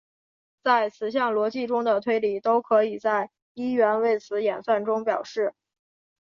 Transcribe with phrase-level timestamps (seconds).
[0.63, 5.53] 在词项逻辑中的推理都可以在一元谓词演算中表示。